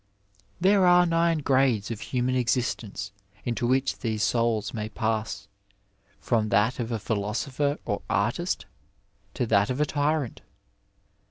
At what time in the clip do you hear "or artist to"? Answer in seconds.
7.85-9.45